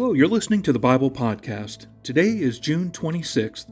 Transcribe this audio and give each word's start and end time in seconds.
Hello, 0.00 0.12
you're 0.12 0.28
listening 0.28 0.62
to 0.62 0.72
the 0.72 0.78
Bible 0.78 1.10
Podcast. 1.10 1.86
Today 2.04 2.28
is 2.28 2.60
June 2.60 2.92
26th, 2.92 3.68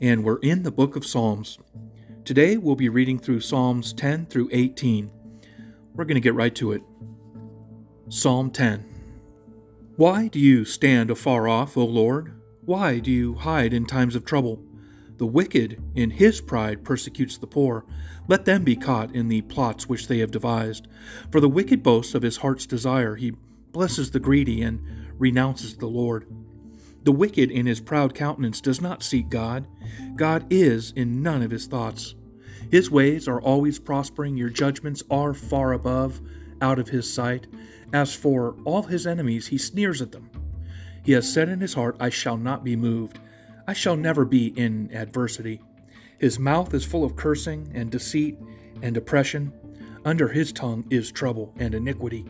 and 0.00 0.24
we're 0.24 0.40
in 0.40 0.64
the 0.64 0.72
book 0.72 0.96
of 0.96 1.06
Psalms. 1.06 1.60
Today 2.24 2.56
we'll 2.56 2.74
be 2.74 2.88
reading 2.88 3.20
through 3.20 3.38
Psalms 3.38 3.92
10 3.92 4.26
through 4.26 4.48
18. 4.50 5.12
We're 5.94 6.06
going 6.06 6.16
to 6.16 6.20
get 6.20 6.34
right 6.34 6.52
to 6.56 6.72
it. 6.72 6.82
Psalm 8.08 8.50
10 8.50 8.84
Why 9.94 10.26
do 10.26 10.40
you 10.40 10.64
stand 10.64 11.08
afar 11.08 11.46
off, 11.46 11.76
O 11.76 11.84
Lord? 11.84 12.34
Why 12.64 12.98
do 12.98 13.12
you 13.12 13.34
hide 13.34 13.72
in 13.72 13.86
times 13.86 14.16
of 14.16 14.24
trouble? 14.24 14.60
The 15.18 15.26
wicked, 15.26 15.80
in 15.94 16.10
his 16.10 16.40
pride, 16.40 16.82
persecutes 16.82 17.38
the 17.38 17.46
poor. 17.46 17.86
Let 18.26 18.44
them 18.44 18.64
be 18.64 18.74
caught 18.74 19.14
in 19.14 19.28
the 19.28 19.42
plots 19.42 19.88
which 19.88 20.08
they 20.08 20.18
have 20.18 20.32
devised. 20.32 20.88
For 21.30 21.40
the 21.40 21.48
wicked 21.48 21.80
boasts 21.80 22.16
of 22.16 22.22
his 22.22 22.38
heart's 22.38 22.66
desire. 22.66 23.14
He 23.14 23.34
blesses 23.70 24.10
the 24.10 24.20
greedy 24.20 24.62
and 24.62 24.80
renounces 25.22 25.76
the 25.76 25.86
Lord. 25.86 26.26
The 27.04 27.12
wicked 27.12 27.52
in 27.52 27.64
his 27.64 27.80
proud 27.80 28.12
countenance 28.12 28.60
does 28.60 28.80
not 28.80 29.04
seek 29.04 29.28
God. 29.28 29.68
God 30.16 30.44
is 30.50 30.92
in 30.96 31.22
none 31.22 31.42
of 31.42 31.52
his 31.52 31.66
thoughts. 31.66 32.16
His 32.72 32.90
ways 32.90 33.28
are 33.28 33.40
always 33.40 33.78
prospering, 33.78 34.36
your 34.36 34.50
judgments 34.50 35.02
are 35.10 35.32
far 35.32 35.74
above, 35.74 36.20
out 36.60 36.80
of 36.80 36.88
his 36.88 37.12
sight. 37.12 37.46
As 37.92 38.12
for 38.14 38.56
all 38.64 38.82
his 38.82 39.06
enemies, 39.06 39.46
he 39.46 39.58
sneers 39.58 40.02
at 40.02 40.10
them. 40.10 40.28
He 41.04 41.12
has 41.12 41.32
said 41.32 41.48
in 41.48 41.60
his 41.60 41.74
heart, 41.74 41.96
I 42.00 42.08
shall 42.08 42.36
not 42.36 42.64
be 42.64 42.74
moved. 42.74 43.20
I 43.68 43.74
shall 43.74 43.96
never 43.96 44.24
be 44.24 44.48
in 44.58 44.90
adversity. 44.92 45.60
His 46.18 46.40
mouth 46.40 46.74
is 46.74 46.84
full 46.84 47.04
of 47.04 47.14
cursing 47.14 47.70
and 47.74 47.92
deceit 47.92 48.38
and 48.82 48.96
oppression. 48.96 49.52
Under 50.04 50.26
his 50.26 50.52
tongue 50.52 50.84
is 50.90 51.12
trouble 51.12 51.54
and 51.58 51.74
iniquity. 51.74 52.26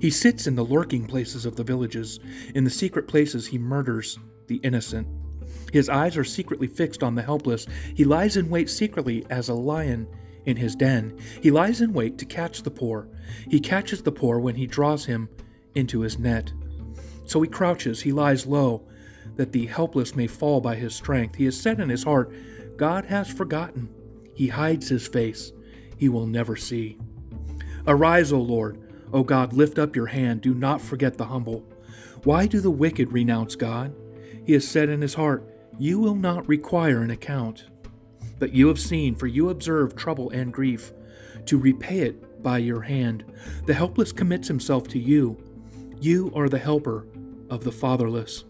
He 0.00 0.10
sits 0.10 0.46
in 0.46 0.56
the 0.56 0.64
lurking 0.64 1.06
places 1.06 1.46
of 1.46 1.56
the 1.56 1.64
villages. 1.64 2.20
In 2.54 2.64
the 2.64 2.70
secret 2.70 3.08
places 3.08 3.46
he 3.46 3.58
murders 3.58 4.18
the 4.46 4.56
innocent. 4.56 5.06
His 5.72 5.88
eyes 5.88 6.16
are 6.16 6.24
secretly 6.24 6.66
fixed 6.66 7.02
on 7.02 7.14
the 7.14 7.22
helpless. 7.22 7.66
He 7.94 8.04
lies 8.04 8.36
in 8.36 8.50
wait 8.50 8.68
secretly 8.68 9.24
as 9.30 9.48
a 9.48 9.54
lion 9.54 10.08
in 10.46 10.56
his 10.56 10.74
den. 10.74 11.18
He 11.42 11.50
lies 11.50 11.80
in 11.80 11.92
wait 11.92 12.18
to 12.18 12.24
catch 12.24 12.62
the 12.62 12.70
poor. 12.70 13.08
He 13.48 13.60
catches 13.60 14.02
the 14.02 14.12
poor 14.12 14.38
when 14.38 14.54
he 14.54 14.66
draws 14.66 15.04
him 15.04 15.28
into 15.74 16.00
his 16.00 16.18
net. 16.18 16.52
So 17.24 17.40
he 17.42 17.48
crouches, 17.48 18.00
he 18.02 18.12
lies 18.12 18.46
low, 18.46 18.88
that 19.36 19.52
the 19.52 19.66
helpless 19.66 20.16
may 20.16 20.26
fall 20.26 20.60
by 20.60 20.74
his 20.74 20.94
strength. 20.94 21.36
He 21.36 21.44
has 21.44 21.60
said 21.60 21.78
in 21.78 21.88
his 21.88 22.02
heart, 22.02 22.32
God 22.76 23.04
has 23.04 23.28
forgotten. 23.28 23.88
He 24.34 24.48
hides 24.48 24.88
his 24.88 25.06
face. 25.06 25.52
He 25.96 26.08
will 26.08 26.26
never 26.26 26.56
see. 26.56 26.98
Arise, 27.86 28.32
O 28.32 28.40
Lord. 28.40 28.80
O 29.12 29.22
God, 29.22 29.52
lift 29.52 29.78
up 29.78 29.96
your 29.96 30.06
hand. 30.06 30.40
Do 30.40 30.54
not 30.54 30.80
forget 30.80 31.18
the 31.18 31.26
humble. 31.26 31.64
Why 32.24 32.46
do 32.46 32.60
the 32.60 32.70
wicked 32.70 33.12
renounce 33.12 33.56
God? 33.56 33.94
He 34.44 34.52
has 34.52 34.66
said 34.66 34.88
in 34.88 35.00
his 35.00 35.14
heart, 35.14 35.44
You 35.78 35.98
will 35.98 36.14
not 36.14 36.48
require 36.48 37.02
an 37.02 37.10
account. 37.10 37.66
But 38.38 38.52
you 38.52 38.68
have 38.68 38.80
seen, 38.80 39.14
for 39.14 39.26
you 39.26 39.50
observe 39.50 39.96
trouble 39.96 40.30
and 40.30 40.52
grief, 40.52 40.92
to 41.46 41.58
repay 41.58 42.00
it 42.00 42.42
by 42.42 42.58
your 42.58 42.82
hand. 42.82 43.24
The 43.66 43.74
helpless 43.74 44.12
commits 44.12 44.48
himself 44.48 44.88
to 44.88 44.98
you. 44.98 45.36
You 46.00 46.32
are 46.34 46.48
the 46.48 46.58
helper 46.58 47.06
of 47.50 47.64
the 47.64 47.72
fatherless. 47.72 48.44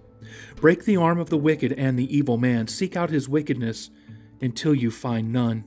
Break 0.56 0.84
the 0.84 0.96
arm 0.96 1.18
of 1.18 1.30
the 1.30 1.38
wicked 1.38 1.72
and 1.72 1.98
the 1.98 2.16
evil 2.16 2.36
man. 2.36 2.68
Seek 2.68 2.96
out 2.96 3.10
his 3.10 3.28
wickedness 3.28 3.90
until 4.40 4.74
you 4.74 4.90
find 4.90 5.32
none. 5.32 5.64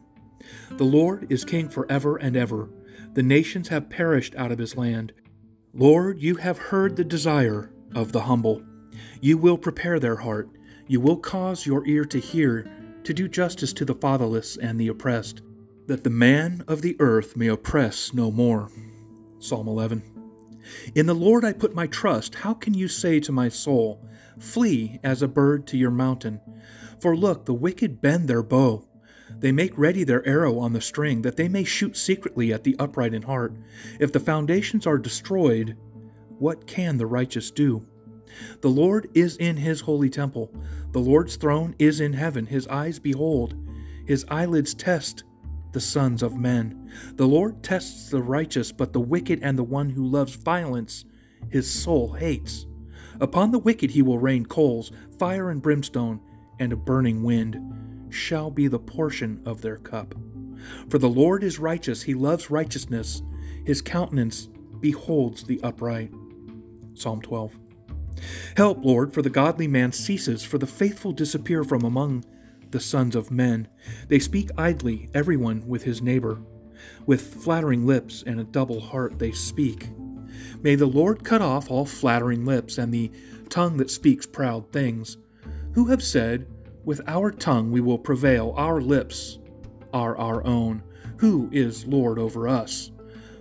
The 0.72 0.84
Lord 0.84 1.32
is 1.32 1.46
king 1.46 1.70
forever 1.70 2.18
and 2.18 2.38
ever. 2.38 2.70
The 3.14 3.24
nations 3.24 3.68
have 3.68 3.90
perished 3.90 4.36
out 4.36 4.52
of 4.52 4.58
his 4.58 4.76
land. 4.76 5.14
Lord, 5.74 6.20
you 6.20 6.36
have 6.36 6.58
heard 6.58 6.96
the 6.96 7.04
desire 7.04 7.72
of 7.94 8.12
the 8.12 8.22
humble. 8.22 8.64
You 9.22 9.38
will 9.38 9.58
prepare 9.58 10.00
their 10.00 10.16
heart. 10.16 10.50
You 10.88 11.00
will 11.00 11.18
cause 11.18 11.66
your 11.66 11.86
ear 11.88 12.06
to 12.06 12.20
hear, 12.20 12.68
to 13.04 13.14
do 13.14 13.28
justice 13.28 13.72
to 13.74 13.86
the 13.86 13.96
fatherless 13.96 14.58
and 14.58 14.80
the 14.80 14.88
oppressed, 14.88 15.42
that 15.88 16.04
the 16.04 16.10
man 16.10 16.64
of 16.68 16.82
the 16.82 16.96
earth 17.00 17.38
may 17.38 17.48
oppress 17.48 18.14
no 18.14 18.32
more. 18.32 18.70
Psalm 19.40 19.68
11. 19.68 20.02
In 20.96 21.06
the 21.06 21.14
Lord 21.14 21.46
I 21.46 21.54
put 21.54 21.76
my 21.76 21.88
trust. 21.88 22.36
How 22.36 22.54
can 22.54 22.74
you 22.74 22.88
say 22.88 23.20
to 23.20 23.32
my 23.32 23.50
soul, 23.50 24.04
Flee 24.40 25.00
as 25.04 25.22
a 25.22 25.28
bird 25.28 25.68
to 25.68 25.78
your 25.78 25.92
mountain? 25.92 26.42
For 27.00 27.16
look, 27.16 27.46
the 27.46 27.54
wicked 27.54 28.02
bend 28.02 28.28
their 28.28 28.44
bow. 28.44 28.88
They 29.40 29.52
make 29.52 29.78
ready 29.78 30.04
their 30.04 30.26
arrow 30.28 30.58
on 30.60 30.74
the 30.74 30.82
string, 30.82 31.22
that 31.24 31.36
they 31.36 31.48
may 31.48 31.64
shoot 31.64 31.98
secretly 31.98 32.54
at 32.54 32.64
the 32.64 32.76
upright 32.80 33.14
in 33.14 33.22
heart. 33.22 33.54
If 34.00 34.12
the 34.12 34.20
foundations 34.20 34.88
are 34.88 34.98
destroyed, 34.98 35.78
what 36.40 36.68
can 36.68 36.98
the 36.98 37.06
righteous 37.06 37.52
do? 37.52 37.86
The 38.62 38.70
Lord 38.70 39.10
is 39.14 39.38
in 39.38 39.58
his 39.58 39.82
holy 39.82 40.10
temple. 40.10 40.52
The 40.92 41.00
Lord's 41.00 41.36
throne 41.36 41.76
is 41.78 42.00
in 42.00 42.14
heaven. 42.14 42.46
His 42.46 42.68
eyes 42.68 43.00
behold, 43.00 43.56
his 44.06 44.26
eyelids 44.30 44.74
test 44.74 45.24
the 45.72 45.82
sons 45.82 46.24
of 46.24 46.38
men. 46.38 46.92
The 47.16 47.28
Lord 47.28 47.64
tests 47.64 48.10
the 48.10 48.22
righteous, 48.22 48.72
but 48.72 48.94
the 48.94 49.00
wicked 49.00 49.40
and 49.42 49.58
the 49.58 49.64
one 49.64 49.90
who 49.90 50.06
loves 50.06 50.36
violence 50.36 51.06
his 51.50 51.70
soul 51.70 52.14
hates. 52.14 52.66
Upon 53.20 53.52
the 53.52 53.60
wicked 53.60 53.92
he 53.92 54.02
will 54.02 54.20
rain 54.20 54.46
coals, 54.46 54.92
fire 55.20 55.50
and 55.50 55.62
brimstone, 55.62 56.20
and 56.60 56.72
a 56.72 56.78
burning 56.78 57.24
wind 57.24 57.60
shall 58.14 58.52
be 58.52 58.68
the 58.68 58.80
portion 58.80 59.42
of 59.46 59.62
their 59.62 59.78
cup. 59.78 60.16
For 60.90 60.98
the 60.98 61.10
Lord 61.10 61.44
is 61.44 61.60
righteous, 61.60 62.04
he 62.04 62.14
loves 62.14 62.50
righteousness, 62.50 63.22
his 63.66 63.82
countenance 63.82 64.50
beholds 64.80 65.44
the 65.44 65.60
upright. 65.62 66.12
Psalm 66.94 67.22
12. 67.22 67.58
Help, 68.56 68.84
Lord, 68.86 69.14
for 69.14 69.22
the 69.22 69.30
godly 69.30 69.68
man 69.68 69.92
ceases, 69.92 70.44
for 70.44 70.58
the 70.58 70.68
faithful 70.68 71.12
disappear 71.12 71.64
from 71.64 71.84
among 71.84 72.24
the 72.72 72.80
sons 72.80 73.16
of 73.16 73.32
men. 73.32 73.68
They 74.08 74.20
speak 74.20 74.50
idly, 74.58 75.10
everyone 75.14 75.68
with 75.68 75.84
his 75.84 76.02
neighbor. 76.02 76.40
With 77.06 77.44
flattering 77.44 77.86
lips 77.86 78.24
and 78.26 78.40
a 78.40 78.44
double 78.44 78.80
heart 78.80 79.20
they 79.20 79.32
speak. 79.32 79.90
May 80.62 80.76
the 80.76 80.86
Lord 80.86 81.24
cut 81.24 81.42
off 81.42 81.70
all 81.70 81.86
flattering 81.86 82.46
lips 82.46 82.78
and 82.78 82.94
the 82.94 83.12
tongue 83.50 83.78
that 83.78 83.92
speaks 83.92 84.26
proud 84.26 84.72
things. 84.72 85.18
Who 85.74 85.86
have 85.86 86.04
said, 86.04 86.48
with 86.86 87.02
our 87.08 87.32
tongue 87.32 87.72
we 87.72 87.82
will 87.82 87.98
prevail, 87.98 88.54
our 88.58 88.82
lips 88.82 89.40
are 89.94 90.18
our 90.18 90.46
own. 90.46 90.84
Who 91.18 91.50
is 91.52 91.86
Lord 91.86 92.20
over 92.20 92.48
us? 92.48 92.92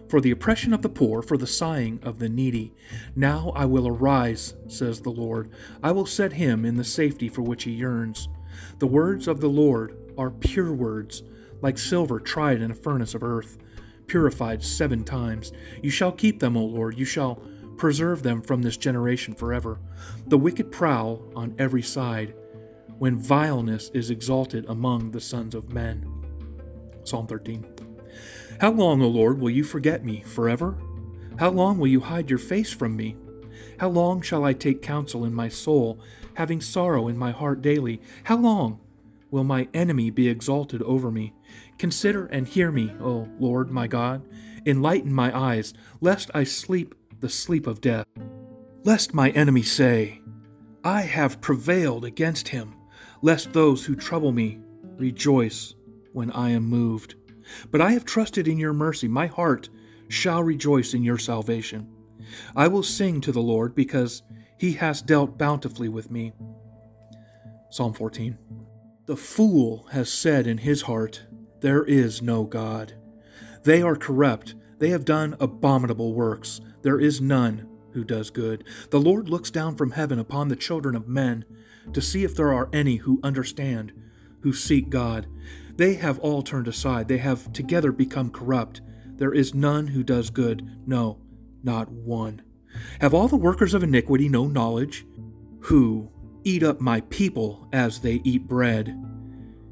For 0.08 0.20
the 0.20 0.30
oppression 0.30 0.72
of 0.75 0.82
the 0.82 0.88
poor, 0.88 1.22
for 1.22 1.38
the 1.38 1.47
sighing 1.47 1.98
of 2.03 2.19
the 2.19 2.28
needy. 2.28 2.75
Now 3.16 3.53
I 3.56 3.64
will 3.64 3.88
arise, 3.88 4.54
says 4.69 5.00
the 5.00 5.10
Lord. 5.10 5.50
I 5.82 5.91
will 5.91 6.06
set 6.06 6.34
him 6.34 6.64
in 6.64 6.76
the 6.76 6.84
safety 6.84 7.28
for 7.28 7.42
which 7.42 7.64
he 7.64 7.70
yearns. 7.70 8.28
The 8.78 8.86
words 8.86 9.26
of 9.26 9.41
the 9.41 9.48
Lord 9.48 9.97
are 10.19 10.30
pure 10.30 10.72
words, 10.72 11.22
like 11.62 11.78
silver 11.78 12.20
tried 12.20 12.60
in 12.60 12.70
a 12.70 12.74
furnace 12.74 13.14
of 13.14 13.22
earth, 13.22 13.56
purified 14.06 14.62
seven 14.62 15.03
times. 15.03 15.53
You 15.82 15.91
shall 15.91 16.12
keep 16.12 16.38
them, 16.38 16.56
O 16.56 16.64
Lord. 16.64 16.98
You 16.98 17.06
shall 17.06 17.36
preserve 17.78 18.22
them 18.22 18.42
from 18.42 18.60
this 18.60 18.76
generation 18.76 19.34
forever. 19.34 19.80
The 20.26 20.38
wicked 20.38 20.70
prowl 20.70 21.22
on 21.34 21.54
every 21.59 21.82
side 21.82 22.34
when 23.02 23.18
vileness 23.18 23.90
is 23.94 24.10
exalted 24.10 24.64
among 24.68 25.10
the 25.10 25.20
sons 25.20 25.56
of 25.56 25.72
men. 25.72 26.06
Psalm 27.02 27.26
13. 27.26 27.66
How 28.60 28.70
long, 28.70 29.02
O 29.02 29.08
Lord, 29.08 29.40
will 29.40 29.50
you 29.50 29.64
forget 29.64 30.04
me? 30.04 30.20
Forever? 30.20 30.78
How 31.36 31.50
long 31.50 31.78
will 31.78 31.88
you 31.88 31.98
hide 31.98 32.30
your 32.30 32.38
face 32.38 32.72
from 32.72 32.94
me? 32.94 33.16
How 33.80 33.88
long 33.88 34.22
shall 34.22 34.44
I 34.44 34.52
take 34.52 34.82
counsel 34.82 35.24
in 35.24 35.34
my 35.34 35.48
soul, 35.48 35.98
having 36.34 36.60
sorrow 36.60 37.08
in 37.08 37.18
my 37.18 37.32
heart 37.32 37.60
daily? 37.60 38.00
How 38.22 38.36
long 38.36 38.78
will 39.32 39.42
my 39.42 39.66
enemy 39.74 40.10
be 40.10 40.28
exalted 40.28 40.80
over 40.82 41.10
me? 41.10 41.32
Consider 41.78 42.26
and 42.26 42.46
hear 42.46 42.70
me, 42.70 42.92
O 43.00 43.28
Lord 43.41 43.72
my 43.72 43.88
God. 43.88 44.22
Enlighten 44.64 45.12
my 45.12 45.36
eyes, 45.36 45.74
lest 46.00 46.30
I 46.34 46.44
sleep 46.44 46.94
the 47.18 47.28
sleep 47.28 47.66
of 47.66 47.80
death. 47.80 48.06
Lest 48.84 49.12
my 49.12 49.30
enemy 49.30 49.62
say, 49.62 50.21
I 50.84 51.00
have 51.00 51.41
prevailed 51.41 52.04
against 52.04 52.47
him 52.50 52.77
lest 53.22 53.53
those 53.53 53.86
who 53.86 53.95
trouble 53.95 54.33
me 54.33 54.60
rejoice 54.98 55.74
when 56.13 56.30
I 56.33 56.51
am 56.51 56.65
moved. 56.65 57.15
But 57.71 57.80
I 57.80 57.92
have 57.92 58.04
trusted 58.04 58.47
in 58.47 58.59
your 58.59 58.72
mercy. 58.72 59.09
My 59.09 59.27
heart 59.27 59.69
shall 60.09 60.42
rejoice 60.42 60.92
in 60.92 61.03
your 61.03 61.19
salvation. 61.19 61.89
I 62.54 62.69
will 62.69 62.83
sing 62.83 63.21
to 63.22 63.33
the 63.33 63.42
Lord 63.42 63.74
because 63.74 64.22
he 64.59 64.74
has 64.74 65.03
dealt 65.03 65.39
bountifully 65.39 65.89
with 65.89 66.10
me. 66.10 66.33
Psalm 67.71 67.95
14. 67.95 68.39
The 69.07 69.16
fool 69.16 69.86
has 69.92 70.13
said 70.13 70.47
in 70.47 70.59
his 70.59 70.83
heart, 70.83 71.22
There 71.60 71.84
is 71.84 72.22
no 72.22 72.45
God. 72.45 72.95
They 73.65 73.83
are 73.83 73.97
corrupt. 73.97 74.54
They 74.78 74.91
have 74.91 75.04
done 75.04 75.36
abominable 75.41 76.15
works. 76.15 76.60
There 76.83 77.01
is 77.01 77.21
none 77.21 77.68
who 77.92 78.04
does 78.04 78.30
good. 78.30 78.65
The 78.91 79.00
Lord 79.00 79.28
looks 79.28 79.50
down 79.50 79.77
from 79.77 79.92
heaven 79.92 80.18
upon 80.18 80.48
the 80.48 80.56
children 80.56 80.94
of 80.94 81.09
men 81.09 81.44
to 81.92 82.00
see 82.00 82.24
if 82.24 82.34
there 82.34 82.53
are 82.53 82.68
any 82.72 82.97
who 82.97 83.21
understand, 83.22 83.92
who 84.41 84.53
seek 84.53 84.91
God. 84.91 85.27
They 85.77 85.94
have 85.94 86.18
all 86.18 86.42
turned 86.42 86.68
aside. 86.68 87.09
They 87.09 87.18
have 87.18 87.53
together 87.53 87.92
become 87.92 88.30
corrupt. 88.30 88.80
There 89.16 89.33
is 89.33 89.54
none 89.54 89.89
who 89.89 90.03
does 90.03 90.30
good. 90.30 90.68
No, 90.86 91.18
not 91.62 91.91
one. 91.91 92.42
Have 93.00 93.15
all 93.15 93.28
the 93.28 93.36
workers 93.36 93.74
of 93.74 93.83
iniquity 93.83 94.28
no 94.28 94.47
knowledge, 94.47 95.06
who 95.60 96.10
eat 96.44 96.62
up 96.62 96.80
my 96.80 97.00
people 97.03 97.68
as 97.72 98.00
they 98.00 98.21
eat 98.24 98.48
bread, 98.48 98.89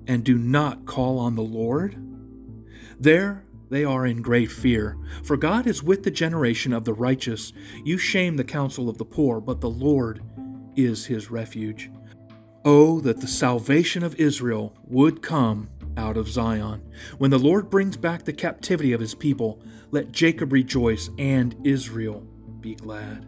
and 0.06 0.24
do 0.24 0.36
not 0.36 0.86
call 0.86 1.18
on 1.18 1.34
the 1.34 1.42
Lord? 1.42 1.96
There 2.98 3.44
they 3.70 3.84
are 3.84 4.04
in 4.04 4.20
great 4.20 4.50
fear, 4.50 4.96
for 5.22 5.36
God 5.36 5.66
is 5.66 5.82
with 5.82 6.02
the 6.02 6.10
generation 6.10 6.72
of 6.72 6.84
the 6.84 6.92
righteous. 6.92 7.52
You 7.84 7.96
shame 7.96 8.36
the 8.36 8.44
counsel 8.44 8.88
of 8.88 8.98
the 8.98 9.04
poor, 9.04 9.40
but 9.40 9.60
the 9.60 9.70
Lord 9.70 10.22
is 10.76 11.06
his 11.06 11.30
refuge. 11.30 11.90
Oh, 12.64 13.00
that 13.00 13.20
the 13.20 13.28
salvation 13.28 14.02
of 14.02 14.16
Israel 14.16 14.76
would 14.84 15.22
come 15.22 15.70
out 15.96 16.16
of 16.16 16.28
Zion. 16.28 16.82
When 17.18 17.30
the 17.30 17.38
Lord 17.38 17.70
brings 17.70 17.96
back 17.96 18.24
the 18.24 18.32
captivity 18.32 18.92
of 18.92 19.00
his 19.00 19.14
people, 19.14 19.62
let 19.90 20.12
Jacob 20.12 20.52
rejoice 20.52 21.08
and 21.18 21.56
Israel 21.64 22.26
be 22.60 22.74
glad. 22.74 23.26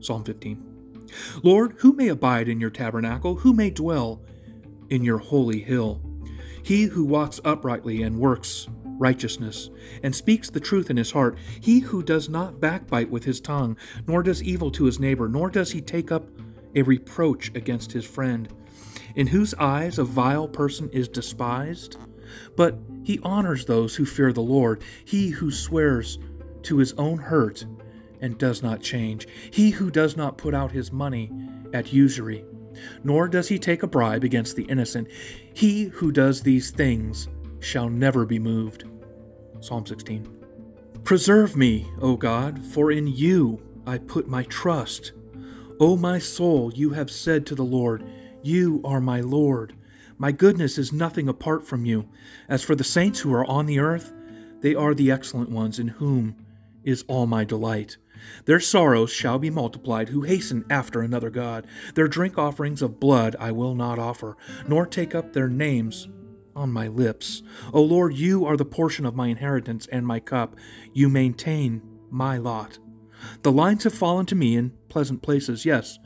Psalm 0.00 0.22
15. 0.22 1.08
Lord, 1.42 1.74
who 1.78 1.92
may 1.92 2.08
abide 2.08 2.48
in 2.48 2.60
your 2.60 2.70
tabernacle? 2.70 3.36
Who 3.36 3.52
may 3.52 3.70
dwell 3.70 4.22
in 4.90 5.02
your 5.02 5.18
holy 5.18 5.60
hill? 5.60 6.00
He 6.62 6.84
who 6.84 7.04
walks 7.04 7.40
uprightly 7.44 8.02
and 8.02 8.18
works 8.18 8.68
righteousness, 9.02 9.68
and 10.02 10.14
speaks 10.14 10.48
the 10.48 10.60
truth 10.60 10.88
in 10.88 10.96
his 10.96 11.10
heart, 11.10 11.36
he 11.60 11.80
who 11.80 12.02
does 12.02 12.28
not 12.28 12.60
backbite 12.60 13.10
with 13.10 13.24
his 13.24 13.40
tongue, 13.40 13.76
nor 14.06 14.22
does 14.22 14.42
evil 14.42 14.70
to 14.70 14.84
his 14.84 15.00
neighbor, 15.00 15.28
nor 15.28 15.50
does 15.50 15.72
he 15.72 15.80
take 15.80 16.12
up 16.12 16.26
a 16.74 16.82
reproach 16.82 17.50
against 17.54 17.92
his 17.92 18.04
friend, 18.06 18.48
in 19.16 19.26
whose 19.26 19.52
eyes 19.54 19.98
a 19.98 20.04
vile 20.04 20.48
person 20.48 20.88
is 20.90 21.08
despised, 21.08 21.98
but 22.56 22.78
he 23.02 23.20
honors 23.24 23.64
those 23.64 23.96
who 23.96 24.06
fear 24.06 24.32
the 24.32 24.40
Lord, 24.40 24.82
he 25.04 25.28
who 25.28 25.50
swears 25.50 26.18
to 26.62 26.78
his 26.78 26.92
own 26.94 27.18
hurt 27.18 27.66
and 28.20 28.38
does 28.38 28.62
not 28.62 28.80
change, 28.80 29.26
he 29.50 29.70
who 29.70 29.90
does 29.90 30.16
not 30.16 30.38
put 30.38 30.54
out 30.54 30.70
his 30.70 30.92
money 30.92 31.30
at 31.74 31.92
usury, 31.92 32.44
nor 33.02 33.28
does 33.28 33.48
he 33.48 33.58
take 33.58 33.82
a 33.82 33.86
bribe 33.86 34.24
against 34.24 34.56
the 34.56 34.64
innocent. 34.64 35.08
He 35.54 35.84
who 35.84 36.12
does 36.12 36.40
these 36.40 36.70
things 36.70 37.28
shall 37.60 37.90
never 37.90 38.24
be 38.24 38.38
moved. 38.38 38.84
Psalm 39.62 39.86
16. 39.86 40.28
Preserve 41.04 41.56
me, 41.56 41.86
O 42.00 42.16
God, 42.16 42.64
for 42.64 42.90
in 42.90 43.06
you 43.06 43.62
I 43.86 43.98
put 43.98 44.26
my 44.26 44.42
trust. 44.44 45.12
O 45.78 45.96
my 45.96 46.18
soul, 46.18 46.72
you 46.72 46.90
have 46.90 47.12
said 47.12 47.46
to 47.46 47.54
the 47.54 47.64
Lord, 47.64 48.04
You 48.42 48.80
are 48.84 49.00
my 49.00 49.20
Lord. 49.20 49.76
My 50.18 50.32
goodness 50.32 50.78
is 50.78 50.92
nothing 50.92 51.28
apart 51.28 51.64
from 51.64 51.84
you. 51.84 52.08
As 52.48 52.64
for 52.64 52.74
the 52.74 52.82
saints 52.82 53.20
who 53.20 53.32
are 53.32 53.44
on 53.44 53.66
the 53.66 53.78
earth, 53.78 54.12
they 54.62 54.74
are 54.74 54.94
the 54.94 55.12
excellent 55.12 55.50
ones 55.50 55.78
in 55.78 55.88
whom 55.88 56.44
is 56.82 57.04
all 57.06 57.28
my 57.28 57.44
delight. 57.44 57.98
Their 58.46 58.60
sorrows 58.60 59.12
shall 59.12 59.38
be 59.38 59.50
multiplied 59.50 60.08
who 60.08 60.22
hasten 60.22 60.64
after 60.70 61.02
another 61.02 61.30
God. 61.30 61.68
Their 61.94 62.08
drink 62.08 62.36
offerings 62.36 62.82
of 62.82 62.98
blood 62.98 63.36
I 63.38 63.52
will 63.52 63.76
not 63.76 64.00
offer, 64.00 64.36
nor 64.66 64.86
take 64.86 65.14
up 65.14 65.32
their 65.32 65.48
names 65.48 66.08
on 66.54 66.72
my 66.72 66.88
lips. 66.88 67.42
O 67.72 67.82
Lord, 67.82 68.14
you 68.14 68.44
are 68.44 68.56
the 68.56 68.64
portion 68.64 69.06
of 69.06 69.14
my 69.14 69.28
inheritance 69.28 69.86
and 69.86 70.06
my 70.06 70.20
cup. 70.20 70.56
You 70.92 71.08
maintain 71.08 71.82
my 72.10 72.36
lot. 72.36 72.78
The 73.42 73.52
lines 73.52 73.84
have 73.84 73.94
fallen 73.94 74.26
to 74.26 74.34
me 74.34 74.56
in 74.56 74.72
pleasant 74.88 75.22
places. 75.22 75.64
Yes, 75.64 75.98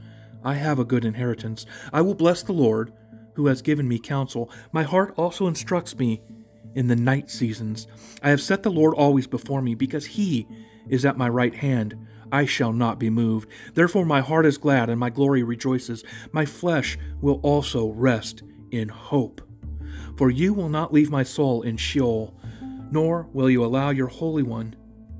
I 0.44 0.54
have 0.54 0.78
a 0.78 0.84
good 0.84 1.04
inheritance. 1.04 1.66
I 1.92 2.02
will 2.02 2.14
bless 2.14 2.42
the 2.42 2.52
Lord, 2.52 2.92
who 3.34 3.46
has 3.46 3.62
given 3.62 3.88
me 3.88 3.98
counsel. 3.98 4.50
My 4.72 4.82
heart 4.82 5.14
also 5.16 5.46
instructs 5.46 5.98
me 5.98 6.22
in 6.74 6.88
the 6.88 6.96
night 6.96 7.30
seasons. 7.30 7.86
I 8.22 8.30
have 8.30 8.40
set 8.40 8.62
the 8.62 8.70
Lord 8.70 8.94
always 8.94 9.26
before 9.26 9.62
me, 9.62 9.74
because 9.74 10.06
he 10.06 10.46
is 10.88 11.04
at 11.04 11.18
my 11.18 11.28
right 11.28 11.54
hand. 11.54 11.96
I 12.32 12.44
shall 12.44 12.72
not 12.72 12.98
be 12.98 13.08
moved. 13.08 13.48
Therefore 13.74 14.04
my 14.04 14.20
heart 14.20 14.46
is 14.46 14.58
glad, 14.58 14.90
and 14.90 15.00
my 15.00 15.10
glory 15.10 15.42
rejoices. 15.42 16.04
My 16.32 16.44
flesh 16.44 16.98
will 17.20 17.40
also 17.42 17.88
rest 17.90 18.42
in 18.70 18.88
hope. 18.88 19.40
For 20.16 20.30
you 20.30 20.54
will 20.54 20.68
not 20.68 20.92
leave 20.92 21.10
my 21.10 21.22
soul 21.22 21.62
in 21.62 21.76
Sheol, 21.76 22.34
nor 22.90 23.28
will 23.32 23.50
you 23.50 23.64
allow 23.64 23.90
your 23.90 24.06
Holy 24.06 24.42
One 24.42 24.74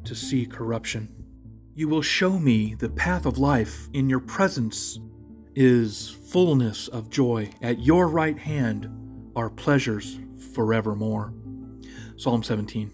to 0.04 0.14
see 0.14 0.46
corruption. 0.46 1.12
You 1.74 1.88
will 1.88 2.02
show 2.02 2.38
me 2.38 2.74
the 2.74 2.88
path 2.88 3.26
of 3.26 3.38
life. 3.38 3.88
In 3.92 4.08
your 4.08 4.20
presence 4.20 4.98
is 5.54 6.10
fullness 6.30 6.88
of 6.88 7.10
joy. 7.10 7.50
At 7.60 7.80
your 7.80 8.08
right 8.08 8.38
hand 8.38 8.88
are 9.36 9.50
pleasures 9.50 10.18
forevermore. 10.54 11.34
Psalm 12.16 12.42
17. 12.42 12.92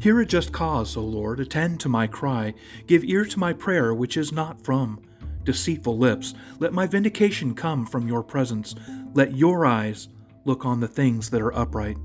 Hear 0.00 0.20
a 0.20 0.26
just 0.26 0.52
cause, 0.52 0.96
O 0.96 1.00
Lord, 1.00 1.40
attend 1.40 1.80
to 1.80 1.88
my 1.88 2.06
cry. 2.06 2.54
Give 2.86 3.02
ear 3.02 3.24
to 3.24 3.38
my 3.38 3.52
prayer, 3.52 3.92
which 3.92 4.16
is 4.16 4.30
not 4.30 4.64
from 4.64 5.00
deceitful 5.42 5.98
lips. 5.98 6.34
Let 6.60 6.72
my 6.72 6.86
vindication 6.86 7.54
come 7.54 7.86
from 7.86 8.06
your 8.06 8.22
presence. 8.22 8.74
Let 9.14 9.34
your 9.34 9.66
eyes 9.66 10.08
look 10.48 10.64
on 10.64 10.80
the 10.80 10.88
things 10.88 11.30
that 11.30 11.42
are 11.42 11.54
upright. 11.54 11.98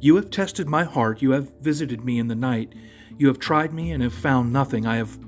You 0.00 0.16
have 0.16 0.28
tested 0.28 0.68
my 0.68 0.84
heart, 0.84 1.22
you 1.22 1.30
have 1.30 1.58
visited 1.60 2.04
me 2.04 2.18
in 2.18 2.28
the 2.28 2.34
night. 2.34 2.74
You 3.16 3.28
have 3.28 3.38
tried 3.38 3.72
me 3.72 3.92
and 3.92 4.02
have 4.02 4.12
found 4.12 4.52
nothing. 4.52 4.84
I 4.86 4.96
have 4.96 5.18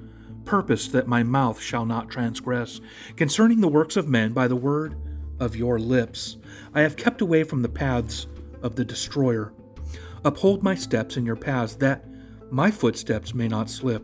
purposed 0.44 0.92
that 0.92 1.06
my 1.06 1.22
mouth 1.22 1.60
shall 1.60 1.86
not 1.86 2.10
transgress. 2.10 2.80
Concerning 3.16 3.60
the 3.60 3.68
works 3.68 3.96
of 3.96 4.08
men, 4.08 4.32
by 4.32 4.48
the 4.48 4.56
word 4.56 4.96
of 5.40 5.56
your 5.56 5.78
lips, 5.78 6.36
I 6.74 6.82
have 6.82 6.96
kept 6.96 7.20
away 7.20 7.44
from 7.44 7.62
the 7.62 7.68
paths 7.68 8.26
of 8.60 8.76
the 8.76 8.84
destroyer. 8.84 9.54
Uphold 10.24 10.62
my 10.62 10.74
steps 10.74 11.16
in 11.16 11.24
your 11.24 11.36
paths, 11.36 11.76
that 11.76 12.04
my 12.50 12.70
footsteps 12.70 13.32
may 13.32 13.48
not 13.48 13.70
slip. 13.70 14.02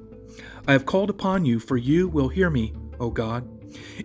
I 0.66 0.72
have 0.72 0.86
called 0.86 1.10
upon 1.10 1.44
you, 1.44 1.58
for 1.58 1.76
you 1.76 2.08
will 2.08 2.28
hear 2.28 2.50
me, 2.50 2.72
O 3.00 3.10
God. 3.10 3.48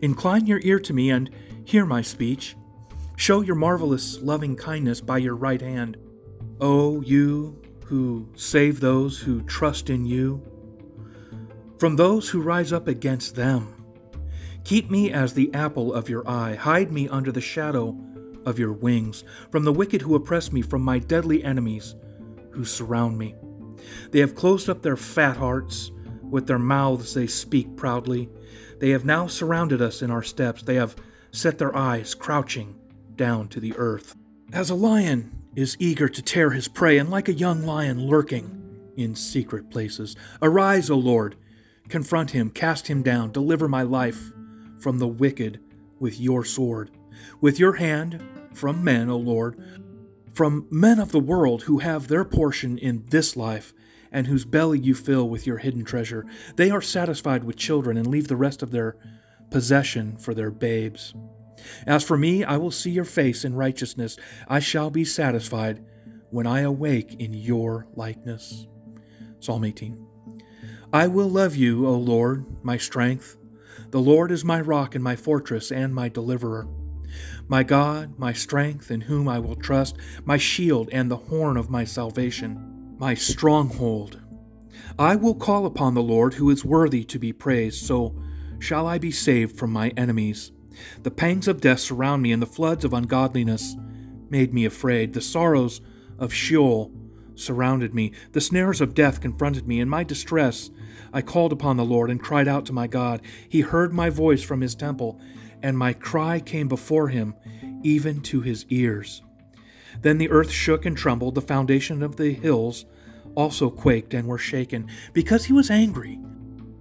Incline 0.01 0.47
your 0.47 0.59
ear 0.63 0.79
to 0.79 0.93
me 0.93 1.11
and 1.11 1.29
hear 1.63 1.85
my 1.85 2.01
speech. 2.01 2.55
Show 3.19 3.41
your 3.41 3.55
marvelous 3.55 4.21
loving 4.21 4.55
kindness 4.55 5.01
by 5.01 5.17
your 5.17 5.35
right 5.35 5.59
hand. 5.59 5.97
O 6.61 7.01
you 7.01 7.61
who 7.83 8.29
save 8.33 8.79
those 8.79 9.19
who 9.19 9.41
trust 9.41 9.89
in 9.89 10.05
you 10.05 10.41
from 11.79 11.97
those 11.97 12.29
who 12.29 12.41
rise 12.41 12.71
up 12.71 12.87
against 12.87 13.35
them. 13.35 13.75
Keep 14.63 14.89
me 14.89 15.11
as 15.11 15.33
the 15.33 15.53
apple 15.53 15.93
of 15.93 16.07
your 16.07 16.25
eye. 16.29 16.55
Hide 16.55 16.93
me 16.93 17.09
under 17.09 17.29
the 17.29 17.41
shadow 17.41 17.93
of 18.45 18.57
your 18.57 18.71
wings, 18.71 19.25
from 19.51 19.65
the 19.65 19.73
wicked 19.73 20.01
who 20.01 20.15
oppress 20.15 20.53
me, 20.53 20.61
from 20.61 20.81
my 20.81 20.97
deadly 20.97 21.43
enemies 21.43 21.95
who 22.51 22.63
surround 22.63 23.17
me. 23.17 23.35
They 24.11 24.19
have 24.19 24.33
closed 24.33 24.69
up 24.69 24.81
their 24.81 24.97
fat 24.97 25.35
hearts. 25.35 25.91
With 26.23 26.47
their 26.47 26.57
mouths 26.57 27.15
they 27.15 27.27
speak 27.27 27.75
proudly. 27.75 28.29
They 28.79 28.91
have 28.91 29.03
now 29.03 29.27
surrounded 29.27 29.81
us 29.81 30.01
in 30.01 30.09
our 30.09 30.23
steps. 30.23 30.61
They 30.61 30.75
have 30.75 30.95
set 31.31 31.57
their 31.57 31.75
eyes 31.75 32.15
crouching 32.15 32.78
down 33.19 33.49
to 33.49 33.59
the 33.59 33.75
earth. 33.75 34.15
As 34.51 34.71
a 34.71 34.75
lion 34.75 35.43
is 35.55 35.77
eager 35.77 36.07
to 36.09 36.21
tear 36.21 36.49
his 36.51 36.67
prey, 36.67 36.97
and 36.97 37.11
like 37.11 37.27
a 37.27 37.33
young 37.33 37.63
lion 37.63 38.07
lurking 38.07 38.93
in 38.95 39.13
secret 39.13 39.69
places, 39.69 40.15
arise, 40.41 40.89
O 40.89 40.95
Lord, 40.95 41.35
confront 41.89 42.31
him, 42.31 42.49
cast 42.49 42.87
him 42.87 43.03
down, 43.03 43.31
deliver 43.31 43.67
my 43.67 43.83
life 43.83 44.31
from 44.79 44.97
the 44.97 45.07
wicked 45.07 45.59
with 45.99 46.19
your 46.19 46.45
sword. 46.45 46.91
With 47.41 47.59
your 47.59 47.73
hand 47.73 48.23
from 48.53 48.83
men, 48.83 49.09
O 49.09 49.17
Lord, 49.17 49.61
from 50.33 50.65
men 50.71 50.99
of 50.99 51.11
the 51.11 51.19
world 51.19 51.63
who 51.63 51.79
have 51.79 52.07
their 52.07 52.23
portion 52.23 52.77
in 52.77 53.03
this 53.09 53.35
life, 53.35 53.73
and 54.11 54.27
whose 54.27 54.45
belly 54.45 54.79
you 54.79 54.95
fill 54.95 55.27
with 55.29 55.45
your 55.45 55.57
hidden 55.57 55.83
treasure. 55.83 56.25
They 56.55 56.71
are 56.71 56.81
satisfied 56.81 57.43
with 57.43 57.57
children 57.57 57.97
and 57.97 58.07
leave 58.07 58.27
the 58.29 58.35
rest 58.37 58.63
of 58.63 58.71
their 58.71 58.95
possession 59.51 60.17
for 60.17 60.33
their 60.33 60.51
babes. 60.51 61.13
As 61.85 62.03
for 62.03 62.17
me, 62.17 62.43
I 62.43 62.57
will 62.57 62.71
see 62.71 62.91
your 62.91 63.05
face 63.05 63.45
in 63.45 63.55
righteousness. 63.55 64.17
I 64.47 64.59
shall 64.59 64.89
be 64.89 65.05
satisfied 65.05 65.83
when 66.29 66.47
I 66.47 66.61
awake 66.61 67.15
in 67.19 67.33
your 67.33 67.87
likeness. 67.95 68.67
Psalm 69.39 69.63
18. 69.63 70.05
I 70.91 71.07
will 71.07 71.29
love 71.29 71.55
you, 71.55 71.87
O 71.87 71.93
Lord, 71.93 72.45
my 72.63 72.77
strength. 72.77 73.37
The 73.91 73.99
Lord 73.99 74.31
is 74.31 74.43
my 74.43 74.59
rock 74.61 74.95
and 74.95 75.03
my 75.03 75.15
fortress 75.15 75.71
and 75.71 75.93
my 75.93 76.09
deliverer. 76.09 76.67
My 77.47 77.63
God, 77.63 78.17
my 78.19 78.33
strength, 78.33 78.91
in 78.91 79.01
whom 79.01 79.27
I 79.27 79.39
will 79.39 79.55
trust, 79.55 79.97
my 80.25 80.37
shield 80.37 80.89
and 80.91 81.09
the 81.09 81.17
horn 81.17 81.57
of 81.57 81.69
my 81.69 81.83
salvation, 81.83 82.95
my 82.99 83.13
stronghold. 83.15 84.19
I 84.97 85.15
will 85.15 85.35
call 85.35 85.65
upon 85.65 85.93
the 85.93 86.03
Lord, 86.03 86.35
who 86.35 86.49
is 86.49 86.65
worthy 86.65 87.03
to 87.05 87.17
be 87.17 87.33
praised, 87.33 87.85
so 87.85 88.15
shall 88.59 88.85
I 88.85 88.97
be 88.97 89.11
saved 89.11 89.57
from 89.57 89.71
my 89.71 89.89
enemies. 89.89 90.51
The 91.03 91.11
pangs 91.11 91.47
of 91.47 91.61
death 91.61 91.79
surround 91.79 92.21
me, 92.21 92.31
and 92.31 92.41
the 92.41 92.47
floods 92.47 92.85
of 92.85 92.93
ungodliness 92.93 93.75
made 94.29 94.53
me 94.53 94.65
afraid. 94.65 95.13
The 95.13 95.21
sorrows 95.21 95.81
of 96.17 96.33
Sheol 96.33 96.91
surrounded 97.35 97.93
me. 97.93 98.11
The 98.33 98.41
snares 98.41 98.81
of 98.81 98.93
death 98.93 99.21
confronted 99.21 99.67
me. 99.67 99.79
In 99.79 99.89
my 99.89 100.03
distress, 100.03 100.69
I 101.13 101.21
called 101.21 101.53
upon 101.53 101.77
the 101.77 101.85
Lord 101.85 102.09
and 102.09 102.21
cried 102.21 102.47
out 102.47 102.65
to 102.67 102.73
my 102.73 102.87
God. 102.87 103.21
He 103.47 103.61
heard 103.61 103.93
my 103.93 104.09
voice 104.09 104.43
from 104.43 104.61
his 104.61 104.75
temple 104.75 105.19
and 105.61 105.77
my 105.77 105.93
cry 105.93 106.39
came 106.39 106.67
before 106.67 107.09
him, 107.09 107.35
even 107.83 108.21
to 108.21 108.41
his 108.41 108.65
ears. 108.69 109.21
Then 110.01 110.17
the 110.17 110.29
earth 110.29 110.51
shook 110.51 110.85
and 110.85 110.95
trembled, 110.95 111.35
the 111.35 111.41
foundation 111.41 112.03
of 112.03 112.15
the 112.15 112.31
hills 112.31 112.85
also 113.35 113.69
quaked 113.69 114.13
and 114.13 114.27
were 114.27 114.37
shaken, 114.37 114.89
because 115.13 115.45
he 115.45 115.53
was 115.53 115.69
angry. 115.69 116.19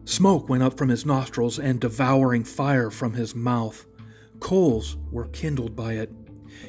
Smoke 0.08 0.48
went 0.48 0.62
up 0.62 0.78
from 0.78 0.88
his 0.88 1.04
nostrils 1.04 1.58
and 1.58 1.78
devouring 1.78 2.42
fire 2.42 2.90
from 2.90 3.12
his 3.12 3.34
mouth. 3.34 3.84
Coals 4.40 4.96
were 5.10 5.26
kindled 5.26 5.76
by 5.76 5.92
it. 5.92 6.10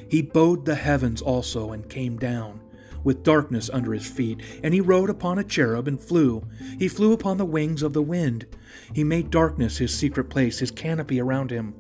He 0.10 0.22
bowed 0.22 0.66
the 0.66 0.76
heavens 0.76 1.22
also 1.22 1.72
and 1.72 1.90
came 1.90 2.18
down, 2.18 2.60
with 3.02 3.24
darkness 3.24 3.70
under 3.72 3.94
his 3.94 4.06
feet. 4.06 4.42
And 4.62 4.74
he 4.74 4.82
rode 4.82 5.10
upon 5.10 5.40
a 5.40 5.46
cherub 5.46 5.88
and 5.88 6.02
flew. 6.02 6.46
He 6.78 6.90
flew 6.90 7.14
upon 7.14 7.38
the 7.38 7.46
wings 7.46 7.82
of 7.82 7.94
the 7.94 8.02
wind. 8.02 8.46
He 8.94 9.06
made 9.06 9.30
darkness 9.32 9.78
his 9.78 9.96
secret 9.96 10.26
place, 10.30 10.60
his 10.60 10.70
canopy 10.70 11.22
around 11.22 11.50
him 11.50 11.76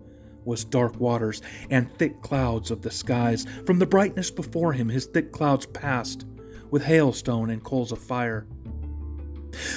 was 0.46 0.64
dark 0.64 0.98
waters 0.98 1.42
and 1.70 1.94
thick 1.98 2.22
clouds 2.22 2.72
of 2.72 2.82
the 2.82 2.90
skies. 2.90 3.46
From 3.66 3.80
the 3.80 3.86
brightness 3.86 4.32
before 4.32 4.72
him, 4.72 4.88
his 4.88 5.08
thick 5.08 5.34
clouds 5.34 5.66
passed, 5.66 6.26
with 6.72 6.84
hailstone 6.84 7.50
and 7.50 7.62
coals 7.66 7.92
of 7.92 8.00
fire. 8.00 8.48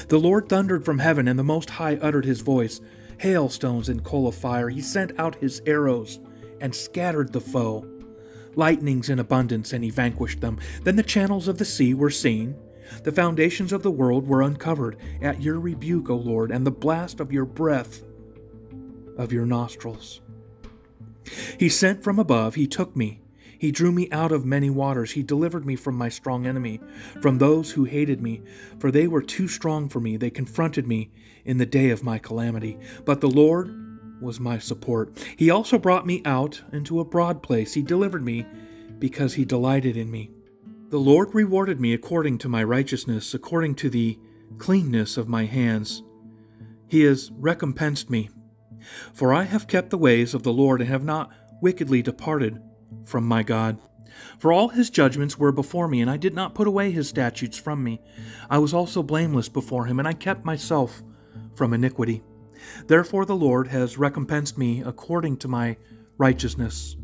The 0.09 0.19
Lord 0.19 0.49
thundered 0.49 0.85
from 0.85 0.99
heaven, 0.99 1.29
and 1.29 1.39
the 1.39 1.45
Most 1.45 1.71
High 1.71 1.97
uttered 1.97 2.25
his 2.25 2.41
voice. 2.41 2.81
Hailstones 3.19 3.89
and 3.89 4.05
coal 4.05 4.27
of 4.27 4.35
fire. 4.35 4.69
He 4.69 4.81
sent 4.81 5.19
out 5.19 5.37
his 5.37 5.63
arrows 5.67 6.21
and 6.61 6.75
scattered 6.75 7.33
the 7.33 7.41
foe. 7.41 7.87
Lightnings 8.55 9.09
in 9.09 9.19
abundance, 9.19 9.73
and 9.73 9.83
he 9.83 9.91
vanquished 9.91 10.41
them. 10.41 10.59
Then 10.83 10.97
the 10.97 11.03
channels 11.03 11.49
of 11.49 11.59
the 11.59 11.65
sea 11.65 11.95
were 11.95 12.11
seen. 12.11 12.57
The 13.05 13.13
foundations 13.13 13.73
of 13.73 13.83
the 13.83 13.91
world 13.91 14.27
were 14.27 14.43
uncovered 14.43 14.99
at 15.23 15.41
your 15.41 15.59
rebuke, 15.59 16.11
O 16.11 16.17
Lord, 16.17 16.51
and 16.51 16.67
the 16.67 16.71
blast 16.71 17.21
of 17.21 17.33
your 17.33 17.47
breath 17.47 18.03
of 19.17 19.33
your 19.33 19.47
nostrils. 19.47 20.21
He 21.59 21.69
sent 21.69 22.03
from 22.03 22.19
above, 22.19 22.57
he 22.57 22.67
took 22.67 22.95
me. 22.97 23.22
He 23.63 23.71
drew 23.71 23.93
me 23.93 24.11
out 24.11 24.33
of 24.33 24.45
many 24.45 24.71
waters. 24.71 25.13
He 25.13 25.23
delivered 25.23 25.65
me 25.65 25.77
from 25.77 25.95
my 25.95 26.09
strong 26.09 26.49
enemy, 26.49 26.81
from 27.21 27.39
those 27.39 27.71
who 27.71 27.85
hated 27.85 28.21
me, 28.21 28.43
for 28.81 28.91
they 28.91 29.07
were 29.07 29.23
too 29.23 29.47
strong 29.47 29.89
for 29.89 30.01
me. 30.01 30.17
They 30.17 30.31
confronted 30.31 30.85
me 30.85 31.13
in 31.45 31.59
the 31.59 31.65
day 31.65 31.91
of 31.91 32.03
my 32.03 32.19
calamity. 32.19 32.77
But 33.05 33.21
the 33.21 33.31
Lord 33.31 33.73
was 34.21 34.41
my 34.41 34.59
support. 34.59 35.17
He 35.37 35.49
also 35.49 35.79
brought 35.79 36.09
me 36.09 36.23
out 36.25 36.61
into 36.73 36.99
a 36.99 37.05
broad 37.05 37.41
place. 37.41 37.73
He 37.73 37.83
delivered 37.83 38.25
me 38.25 38.45
because 38.99 39.35
he 39.35 39.45
delighted 39.45 39.97
in 39.97 40.11
me. 40.11 40.33
The 40.89 40.99
Lord 40.99 41.33
rewarded 41.33 41.81
me 41.81 41.95
according 41.95 42.39
to 42.39 42.49
my 42.49 42.65
righteousness, 42.65 43.33
according 43.33 43.77
to 43.77 43.89
the 43.89 44.19
cleanness 44.59 45.17
of 45.17 45.29
my 45.29 45.45
hands. 45.45 46.03
He 46.89 47.03
has 47.03 47.31
recompensed 47.39 48.11
me. 48.11 48.29
For 49.13 49.33
I 49.33 49.45
have 49.45 49.69
kept 49.69 49.91
the 49.91 49.99
ways 49.99 50.35
of 50.35 50.43
the 50.43 50.53
Lord 50.53 50.81
and 50.81 50.91
have 50.91 51.05
not 51.05 51.31
wickedly 51.61 52.03
departed 52.03 52.61
from 53.05 53.25
my 53.25 53.43
God. 53.43 53.79
For 54.39 54.53
all 54.53 54.69
his 54.69 54.91
judgments 54.91 55.39
were 55.39 55.53
before 55.53 55.89
me, 55.89 56.01
and 56.01 56.11
I 56.11 56.17
did 56.17 56.35
not 56.35 56.55
put 56.55 56.67
away 56.67 56.91
his 56.91 57.09
statutes 57.09 57.57
from 57.57 57.83
me. 57.83 58.01
I 58.51 58.59
was 58.59 58.75
also 58.75 59.03
blameless 59.03 59.49
before 59.49 59.87
him, 59.87 59.99
and 59.99 60.07
I 60.07 60.13
kept 60.13 60.45
myself 60.45 61.03
from 61.55 61.73
iniquity. 61.73 62.23
Therefore 62.87 63.25
the 63.25 63.37
Lord 63.37 63.69
has 63.69 63.99
recompensed 63.99 64.59
me 64.59 64.83
according 64.83 65.39
to 65.39 65.49
my 65.49 65.77
righteousness, 66.19 66.97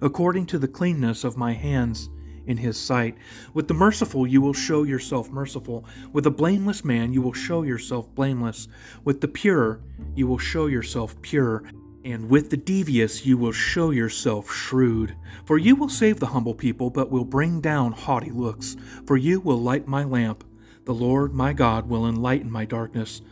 according 0.00 0.46
to 0.46 0.58
the 0.58 0.68
cleanness 0.68 1.24
of 1.24 1.36
my 1.36 1.52
hands 1.52 2.08
in 2.46 2.56
his 2.56 2.78
sight. 2.78 3.16
With 3.54 3.68
the 3.68 3.74
merciful 3.74 4.26
you 4.26 4.40
will 4.40 4.54
show 4.54 4.82
yourself 4.82 5.30
merciful. 5.30 5.84
With 6.12 6.26
a 6.26 6.30
blameless 6.30 6.84
man 6.84 7.12
you 7.12 7.22
will 7.22 7.32
show 7.32 7.62
yourself 7.62 8.12
blameless. 8.14 8.68
With 9.04 9.20
the 9.20 9.28
pure 9.28 9.80
you 10.14 10.26
will 10.26 10.38
show 10.38 10.66
yourself 10.66 11.20
pure. 11.22 11.62
And 12.04 12.28
with 12.28 12.50
the 12.50 12.56
devious 12.56 13.24
you 13.24 13.36
will 13.36 13.52
show 13.52 13.90
yourself 13.90 14.52
shrewd. 14.52 15.14
For 15.44 15.56
you 15.56 15.76
will 15.76 15.88
save 15.88 16.18
the 16.18 16.26
humble 16.26 16.54
people, 16.54 16.90
but 16.90 17.10
will 17.10 17.24
bring 17.24 17.60
down 17.60 17.92
haughty 17.92 18.30
looks. 18.30 18.76
For 19.06 19.16
you 19.16 19.40
will 19.40 19.60
light 19.60 19.86
my 19.86 20.02
lamp. 20.02 20.44
The 20.84 20.94
Lord 20.94 21.32
my 21.32 21.52
God 21.52 21.88
will 21.88 22.08
enlighten 22.08 22.50
my 22.50 22.64
darkness. 22.64 23.22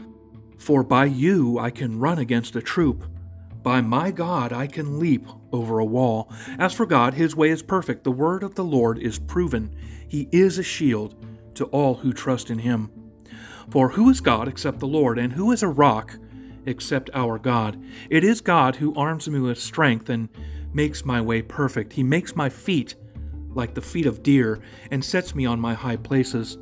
For 0.56 0.84
by 0.84 1.06
you 1.06 1.58
I 1.58 1.70
can 1.70 1.98
run 1.98 2.18
against 2.18 2.54
a 2.54 2.62
troop. 2.62 3.04
By 3.62 3.80
my 3.80 4.10
God 4.10 4.52
I 4.52 4.68
can 4.68 5.00
leap 5.00 5.26
over 5.52 5.80
a 5.80 5.84
wall. 5.84 6.32
As 6.58 6.72
for 6.72 6.86
God, 6.86 7.14
his 7.14 7.34
way 7.34 7.50
is 7.50 7.62
perfect. 7.62 8.04
The 8.04 8.12
word 8.12 8.42
of 8.42 8.54
the 8.54 8.64
Lord 8.64 8.98
is 8.98 9.18
proven. 9.18 9.74
He 10.06 10.28
is 10.30 10.58
a 10.58 10.62
shield 10.62 11.16
to 11.54 11.64
all 11.66 11.94
who 11.94 12.12
trust 12.12 12.50
in 12.50 12.58
him. 12.60 12.90
For 13.68 13.88
who 13.88 14.08
is 14.10 14.20
God 14.20 14.48
except 14.48 14.78
the 14.78 14.86
Lord, 14.86 15.18
and 15.18 15.32
who 15.32 15.52
is 15.52 15.62
a 15.62 15.68
rock 15.68 16.16
except 16.66 17.10
our 17.14 17.38
God? 17.38 17.82
It 18.08 18.24
is 18.24 18.40
God 18.40 18.76
who 18.76 18.94
arms 18.94 19.28
me 19.28 19.40
with 19.40 19.58
strength 19.58 20.08
and 20.10 20.28
makes 20.72 21.04
my 21.04 21.20
way 21.20 21.42
perfect. 21.42 21.92
He 21.92 22.02
makes 22.02 22.36
my 22.36 22.48
feet 22.48 22.94
like 23.54 23.74
the 23.74 23.80
feet 23.80 24.06
of 24.06 24.22
deer 24.22 24.60
and 24.90 25.04
sets 25.04 25.34
me 25.34 25.46
on 25.46 25.60
my 25.60 25.74
high 25.74 25.96
places. 25.96 26.58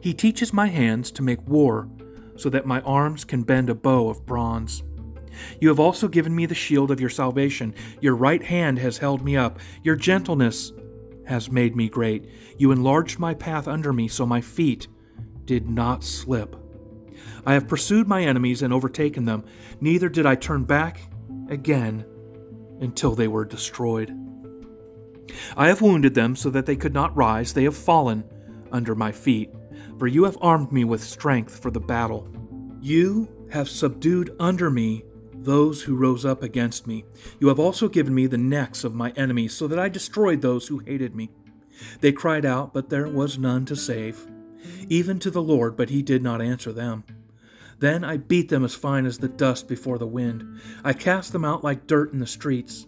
He 0.00 0.14
teaches 0.14 0.52
my 0.52 0.66
hands 0.66 1.10
to 1.12 1.22
make 1.22 1.46
war 1.46 1.88
so 2.36 2.48
that 2.50 2.66
my 2.66 2.80
arms 2.82 3.24
can 3.24 3.42
bend 3.42 3.70
a 3.70 3.74
bow 3.74 4.08
of 4.08 4.24
bronze. 4.26 4.82
You 5.60 5.68
have 5.68 5.80
also 5.80 6.08
given 6.08 6.34
me 6.34 6.46
the 6.46 6.54
shield 6.54 6.90
of 6.90 7.00
your 7.00 7.10
salvation. 7.10 7.74
Your 8.00 8.16
right 8.16 8.42
hand 8.42 8.78
has 8.78 8.98
held 8.98 9.22
me 9.22 9.36
up. 9.36 9.58
Your 9.82 9.96
gentleness 9.96 10.72
has 11.26 11.50
made 11.50 11.76
me 11.76 11.88
great. 11.88 12.28
You 12.58 12.72
enlarged 12.72 13.18
my 13.18 13.34
path 13.34 13.68
under 13.68 13.92
me 13.92 14.08
so 14.08 14.26
my 14.26 14.40
feet 14.40 14.88
did 15.44 15.68
not 15.68 16.02
slip. 16.02 16.56
I 17.46 17.54
have 17.54 17.68
pursued 17.68 18.06
my 18.06 18.22
enemies 18.22 18.62
and 18.62 18.72
overtaken 18.72 19.24
them. 19.24 19.44
Neither 19.80 20.08
did 20.08 20.26
I 20.26 20.34
turn 20.34 20.64
back 20.64 21.00
again 21.48 22.04
until 22.80 23.14
they 23.14 23.28
were 23.28 23.44
destroyed. 23.44 24.16
I 25.56 25.68
have 25.68 25.80
wounded 25.80 26.14
them 26.14 26.36
so 26.36 26.50
that 26.50 26.66
they 26.66 26.76
could 26.76 26.94
not 26.94 27.16
rise. 27.16 27.52
They 27.52 27.64
have 27.64 27.76
fallen 27.76 28.24
under 28.72 28.94
my 28.94 29.12
feet. 29.12 29.50
For 29.98 30.06
you 30.06 30.24
have 30.24 30.38
armed 30.40 30.72
me 30.72 30.84
with 30.84 31.02
strength 31.02 31.58
for 31.58 31.70
the 31.70 31.80
battle. 31.80 32.28
You 32.80 33.28
have 33.50 33.68
subdued 33.68 34.34
under 34.40 34.70
me 34.70 35.04
those 35.34 35.82
who 35.82 35.96
rose 35.96 36.24
up 36.24 36.42
against 36.42 36.86
me. 36.86 37.04
You 37.38 37.48
have 37.48 37.58
also 37.58 37.88
given 37.88 38.14
me 38.14 38.26
the 38.26 38.38
necks 38.38 38.84
of 38.84 38.94
my 38.94 39.10
enemies, 39.16 39.54
so 39.54 39.66
that 39.68 39.78
I 39.78 39.88
destroyed 39.88 40.40
those 40.40 40.68
who 40.68 40.78
hated 40.78 41.14
me. 41.14 41.30
They 42.00 42.12
cried 42.12 42.44
out, 42.44 42.72
but 42.72 42.90
there 42.90 43.08
was 43.08 43.38
none 43.38 43.64
to 43.66 43.76
save, 43.76 44.26
even 44.88 45.18
to 45.20 45.30
the 45.30 45.42
Lord, 45.42 45.76
but 45.76 45.90
he 45.90 46.02
did 46.02 46.22
not 46.22 46.42
answer 46.42 46.72
them. 46.72 47.04
Then 47.78 48.04
I 48.04 48.18
beat 48.18 48.50
them 48.50 48.64
as 48.64 48.74
fine 48.74 49.06
as 49.06 49.18
the 49.18 49.28
dust 49.28 49.66
before 49.66 49.98
the 49.98 50.06
wind. 50.06 50.60
I 50.84 50.92
cast 50.92 51.32
them 51.32 51.44
out 51.44 51.64
like 51.64 51.86
dirt 51.86 52.12
in 52.12 52.18
the 52.18 52.26
streets. 52.26 52.86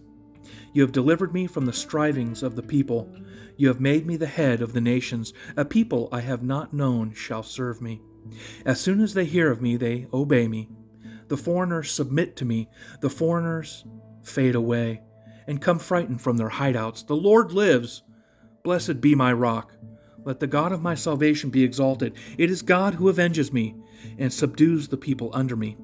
You 0.71 0.81
have 0.83 0.91
delivered 0.91 1.33
me 1.33 1.47
from 1.47 1.65
the 1.65 1.73
strivings 1.73 2.43
of 2.43 2.55
the 2.55 2.61
people. 2.61 3.09
You 3.57 3.67
have 3.69 3.79
made 3.79 4.05
me 4.05 4.17
the 4.17 4.27
head 4.27 4.61
of 4.61 4.73
the 4.73 4.81
nations. 4.81 5.33
A 5.57 5.65
people 5.65 6.09
I 6.11 6.21
have 6.21 6.43
not 6.43 6.73
known 6.73 7.13
shall 7.13 7.43
serve 7.43 7.81
me. 7.81 8.01
As 8.65 8.79
soon 8.79 9.01
as 9.01 9.13
they 9.13 9.25
hear 9.25 9.51
of 9.51 9.61
me, 9.61 9.77
they 9.77 10.07
obey 10.13 10.47
me. 10.47 10.69
The 11.27 11.37
foreigners 11.37 11.91
submit 11.91 12.35
to 12.37 12.45
me. 12.45 12.69
The 13.01 13.09
foreigners 13.09 13.85
fade 14.23 14.55
away 14.55 15.01
and 15.47 15.61
come 15.61 15.79
frightened 15.79 16.21
from 16.21 16.37
their 16.37 16.49
hideouts. 16.49 17.07
The 17.07 17.15
Lord 17.15 17.51
lives. 17.51 18.03
Blessed 18.63 19.01
be 19.01 19.15
my 19.15 19.33
rock. 19.33 19.73
Let 20.25 20.39
the 20.39 20.47
God 20.47 20.71
of 20.71 20.81
my 20.81 20.95
salvation 20.95 21.49
be 21.49 21.63
exalted. 21.63 22.15
It 22.37 22.49
is 22.49 22.61
God 22.61 22.95
who 22.95 23.09
avenges 23.09 23.51
me 23.51 23.75
and 24.17 24.31
subdues 24.31 24.87
the 24.87 24.97
people 24.97 25.29
under 25.33 25.55
me. 25.55 25.77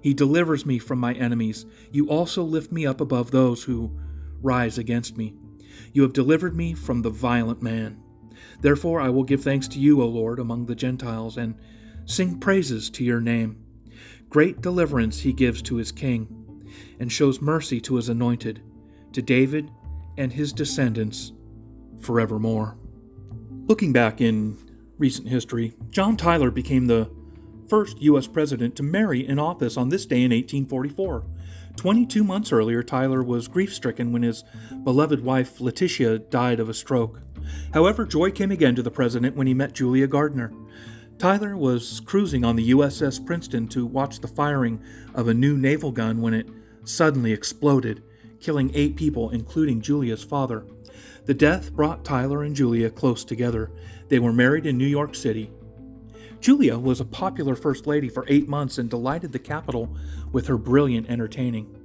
He 0.00 0.14
delivers 0.14 0.64
me 0.64 0.78
from 0.78 0.98
my 0.98 1.12
enemies. 1.14 1.66
You 1.90 2.08
also 2.08 2.42
lift 2.42 2.72
me 2.72 2.86
up 2.86 3.00
above 3.00 3.30
those 3.30 3.64
who 3.64 3.98
rise 4.40 4.78
against 4.78 5.16
me. 5.16 5.34
You 5.92 6.02
have 6.02 6.12
delivered 6.12 6.56
me 6.56 6.74
from 6.74 7.02
the 7.02 7.10
violent 7.10 7.62
man. 7.62 8.02
Therefore 8.60 9.00
I 9.00 9.08
will 9.08 9.24
give 9.24 9.42
thanks 9.42 9.68
to 9.68 9.78
you, 9.78 10.02
O 10.02 10.06
Lord, 10.06 10.38
among 10.38 10.66
the 10.66 10.74
Gentiles, 10.74 11.36
and 11.36 11.56
sing 12.04 12.38
praises 12.38 12.90
to 12.90 13.04
your 13.04 13.20
name. 13.20 13.64
Great 14.28 14.60
deliverance 14.60 15.20
he 15.20 15.32
gives 15.32 15.60
to 15.62 15.76
his 15.76 15.92
king, 15.92 16.28
and 16.98 17.10
shows 17.10 17.40
mercy 17.40 17.80
to 17.80 17.96
his 17.96 18.08
anointed, 18.08 18.62
to 19.12 19.20
David 19.20 19.70
and 20.16 20.32
his 20.32 20.52
descendants 20.52 21.32
forevermore. 22.00 22.78
Looking 23.70 23.92
back 23.92 24.20
in 24.20 24.58
recent 24.98 25.28
history, 25.28 25.74
John 25.90 26.16
Tyler 26.16 26.50
became 26.50 26.88
the 26.88 27.08
first 27.68 28.02
U.S. 28.02 28.26
president 28.26 28.74
to 28.74 28.82
marry 28.82 29.24
in 29.24 29.38
office 29.38 29.76
on 29.76 29.90
this 29.90 30.06
day 30.06 30.24
in 30.24 30.32
1844. 30.32 31.24
22 31.76 32.24
months 32.24 32.50
earlier, 32.50 32.82
Tyler 32.82 33.22
was 33.22 33.46
grief 33.46 33.72
stricken 33.72 34.10
when 34.10 34.24
his 34.24 34.42
beloved 34.82 35.22
wife 35.22 35.60
Letitia 35.60 36.18
died 36.18 36.58
of 36.58 36.68
a 36.68 36.74
stroke. 36.74 37.20
However, 37.72 38.04
joy 38.04 38.32
came 38.32 38.50
again 38.50 38.74
to 38.74 38.82
the 38.82 38.90
president 38.90 39.36
when 39.36 39.46
he 39.46 39.54
met 39.54 39.72
Julia 39.72 40.08
Gardiner. 40.08 40.52
Tyler 41.18 41.56
was 41.56 42.00
cruising 42.00 42.44
on 42.44 42.56
the 42.56 42.70
USS 42.72 43.24
Princeton 43.24 43.68
to 43.68 43.86
watch 43.86 44.18
the 44.18 44.26
firing 44.26 44.82
of 45.14 45.28
a 45.28 45.32
new 45.32 45.56
naval 45.56 45.92
gun 45.92 46.20
when 46.20 46.34
it 46.34 46.48
suddenly 46.82 47.32
exploded, 47.32 48.02
killing 48.40 48.72
eight 48.74 48.96
people, 48.96 49.30
including 49.30 49.80
Julia's 49.80 50.24
father. 50.24 50.64
The 51.26 51.34
death 51.34 51.72
brought 51.72 52.04
Tyler 52.04 52.42
and 52.42 52.56
Julia 52.56 52.90
close 52.90 53.24
together. 53.24 53.70
They 54.08 54.18
were 54.18 54.32
married 54.32 54.66
in 54.66 54.78
New 54.78 54.86
York 54.86 55.14
City. 55.14 55.50
Julia 56.40 56.78
was 56.78 57.00
a 57.00 57.04
popular 57.04 57.54
First 57.54 57.86
Lady 57.86 58.08
for 58.08 58.24
eight 58.26 58.48
months 58.48 58.78
and 58.78 58.88
delighted 58.88 59.32
the 59.32 59.38
capital 59.38 59.94
with 60.32 60.46
her 60.46 60.56
brilliant 60.56 61.10
entertaining. 61.10 61.76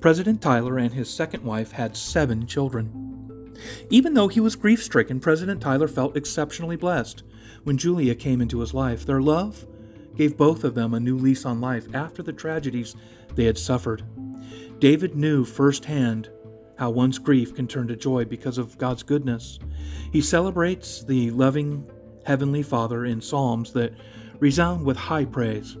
President 0.00 0.40
Tyler 0.40 0.78
and 0.78 0.92
his 0.92 1.10
second 1.10 1.42
wife 1.42 1.72
had 1.72 1.96
seven 1.96 2.46
children. 2.46 3.54
Even 3.90 4.14
though 4.14 4.28
he 4.28 4.40
was 4.40 4.56
grief 4.56 4.82
stricken, 4.82 5.18
President 5.20 5.60
Tyler 5.60 5.88
felt 5.88 6.16
exceptionally 6.16 6.76
blessed 6.76 7.22
when 7.64 7.78
Julia 7.78 8.14
came 8.14 8.40
into 8.40 8.60
his 8.60 8.74
life. 8.74 9.04
Their 9.04 9.22
love 9.22 9.66
gave 10.16 10.36
both 10.36 10.62
of 10.62 10.74
them 10.74 10.94
a 10.94 11.00
new 11.00 11.16
lease 11.16 11.44
on 11.44 11.60
life 11.60 11.86
after 11.94 12.22
the 12.22 12.32
tragedies 12.32 12.94
they 13.34 13.44
had 13.44 13.58
suffered. 13.58 14.04
David 14.78 15.16
knew 15.16 15.44
firsthand 15.44 16.28
how 16.76 16.90
one's 16.90 17.18
grief 17.18 17.54
can 17.54 17.66
turn 17.66 17.88
to 17.88 17.96
joy 17.96 18.24
because 18.24 18.58
of 18.58 18.76
God's 18.78 19.02
goodness. 19.02 19.58
He 20.12 20.20
celebrates 20.20 21.04
the 21.04 21.30
loving 21.30 21.88
Heavenly 22.24 22.62
Father 22.62 23.04
in 23.04 23.20
Psalms 23.20 23.72
that 23.72 23.94
resound 24.38 24.84
with 24.84 24.96
high 24.96 25.24
praise. 25.24 25.76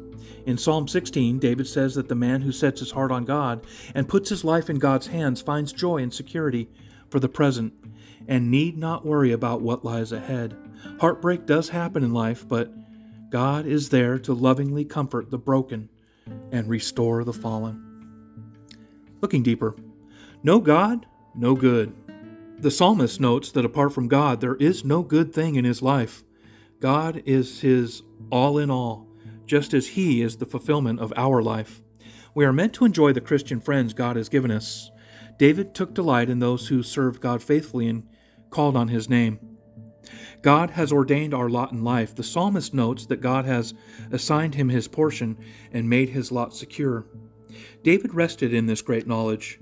In 0.46 0.58
Psalm 0.58 0.86
16, 0.86 1.38
David 1.38 1.66
says 1.66 1.94
that 1.94 2.08
the 2.08 2.14
man 2.14 2.42
who 2.42 2.52
sets 2.52 2.80
his 2.80 2.90
heart 2.90 3.10
on 3.10 3.24
God 3.24 3.66
and 3.94 4.08
puts 4.08 4.28
his 4.28 4.44
life 4.44 4.68
in 4.68 4.78
God's 4.78 5.06
hands 5.06 5.40
finds 5.40 5.72
joy 5.72 5.98
and 5.98 6.12
security 6.12 6.68
for 7.08 7.18
the 7.18 7.28
present 7.28 7.72
and 8.28 8.50
need 8.50 8.76
not 8.76 9.06
worry 9.06 9.32
about 9.32 9.62
what 9.62 9.84
lies 9.84 10.12
ahead. 10.12 10.56
Heartbreak 11.00 11.46
does 11.46 11.70
happen 11.70 12.04
in 12.04 12.12
life, 12.12 12.46
but 12.46 12.72
God 13.30 13.66
is 13.66 13.88
there 13.88 14.18
to 14.20 14.34
lovingly 14.34 14.84
comfort 14.84 15.30
the 15.30 15.38
broken 15.38 15.88
and 16.52 16.68
restore 16.68 17.24
the 17.24 17.32
fallen. 17.32 17.82
Looking 19.20 19.42
deeper, 19.42 19.74
no 20.44 20.60
God, 20.60 21.06
no 21.34 21.54
good. 21.54 21.94
The 22.58 22.70
psalmist 22.70 23.18
notes 23.18 23.50
that 23.52 23.64
apart 23.64 23.94
from 23.94 24.08
God, 24.08 24.42
there 24.42 24.56
is 24.56 24.84
no 24.84 25.02
good 25.02 25.32
thing 25.32 25.54
in 25.54 25.64
his 25.64 25.80
life. 25.80 26.22
God 26.80 27.22
is 27.24 27.62
his 27.62 28.02
all 28.30 28.58
in 28.58 28.70
all, 28.70 29.08
just 29.46 29.72
as 29.72 29.88
he 29.88 30.20
is 30.20 30.36
the 30.36 30.44
fulfillment 30.44 31.00
of 31.00 31.14
our 31.16 31.42
life. 31.42 31.80
We 32.34 32.44
are 32.44 32.52
meant 32.52 32.74
to 32.74 32.84
enjoy 32.84 33.14
the 33.14 33.22
Christian 33.22 33.58
friends 33.58 33.94
God 33.94 34.16
has 34.16 34.28
given 34.28 34.50
us. 34.50 34.90
David 35.38 35.74
took 35.74 35.94
delight 35.94 36.28
in 36.28 36.40
those 36.40 36.68
who 36.68 36.82
served 36.82 37.22
God 37.22 37.42
faithfully 37.42 37.88
and 37.88 38.06
called 38.50 38.76
on 38.76 38.88
his 38.88 39.08
name. 39.08 39.40
God 40.42 40.70
has 40.70 40.92
ordained 40.92 41.32
our 41.32 41.48
lot 41.48 41.72
in 41.72 41.82
life. 41.82 42.14
The 42.14 42.22
psalmist 42.22 42.74
notes 42.74 43.06
that 43.06 43.22
God 43.22 43.46
has 43.46 43.72
assigned 44.12 44.56
him 44.56 44.68
his 44.68 44.88
portion 44.88 45.38
and 45.72 45.88
made 45.88 46.10
his 46.10 46.30
lot 46.30 46.54
secure. 46.54 47.06
David 47.82 48.12
rested 48.12 48.52
in 48.52 48.66
this 48.66 48.82
great 48.82 49.06
knowledge. 49.06 49.58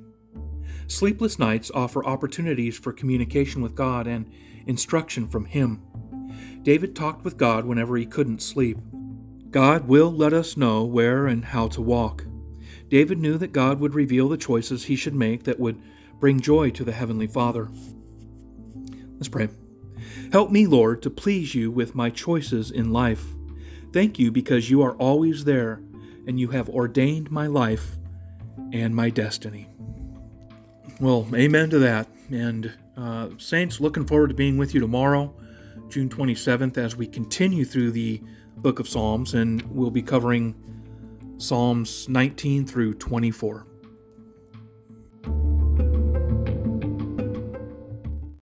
Sleepless 0.87 1.39
nights 1.39 1.71
offer 1.75 2.05
opportunities 2.05 2.79
for 2.79 2.93
communication 2.93 3.63
with 3.63 3.75
God 3.75 4.07
and 4.07 4.31
instruction 4.67 5.29
from 5.29 5.45
Him. 5.45 5.83
David 6.63 6.95
talked 6.95 7.25
with 7.25 7.37
God 7.37 7.65
whenever 7.65 7.97
he 7.97 8.07
couldn't 8.07 8.41
sleep. 8.41 8.79
God 9.51 9.89
will 9.89 10.13
let 10.13 10.33
us 10.33 10.57
know 10.57 10.85
where 10.85 11.27
and 11.27 11.45
how 11.45 11.69
to 11.69 11.83
walk. 11.83 12.25
David 12.89 13.19
knew 13.19 13.37
that 13.39 13.53
God 13.53 13.81
would 13.81 13.95
reveal 13.95 14.29
the 14.29 14.37
choices 14.37 14.85
he 14.85 14.97
should 14.97 15.15
make 15.15 15.45
that 15.45 15.59
would 15.59 15.81
bring 16.21 16.41
joy 16.41 16.71
to 16.71 16.85
the 16.85 16.93
Heavenly 16.93 17.27
Father. 17.27 17.69
Let's 19.15 19.29
pray. 19.29 19.49
Help 20.31 20.51
me, 20.51 20.67
Lord, 20.67 21.03
to 21.03 21.11
please 21.11 21.55
you 21.55 21.71
with 21.71 21.95
my 21.95 22.11
choices 22.11 22.71
in 22.71 22.93
life. 22.93 23.25
Thank 23.93 24.19
you 24.19 24.31
because 24.31 24.71
you 24.71 24.83
are 24.83 24.95
always 24.97 25.45
there 25.45 25.83
and 26.27 26.39
you 26.39 26.49
have 26.49 26.69
ordained 26.69 27.31
my 27.31 27.47
life 27.47 27.99
and 28.73 28.95
my 28.95 29.11
destiny. 29.11 29.72
Well, 31.03 31.27
amen 31.35 31.71
to 31.71 31.81
that. 31.81 32.07
And, 32.31 32.73
uh, 32.97 33.31
Saints, 33.37 33.81
looking 33.81 34.07
forward 34.07 34.29
to 34.29 34.35
being 34.35 34.57
with 34.57 34.73
you 34.73 34.81
tomorrow, 34.81 35.35
June 35.89 36.09
27th, 36.09 36.79
as 36.79 36.95
we 36.95 37.09
continue 37.09 37.65
through 37.65 37.91
the 37.91 38.23
book 38.59 38.79
of 38.79 38.89
Psalms, 38.89 39.35
and 39.35 39.63
we'll 39.63 39.91
be 39.91 40.01
covering 40.01 40.55
Psalms 41.39 42.09
19 42.09 42.65
through 42.67 42.95
24. 42.95 43.67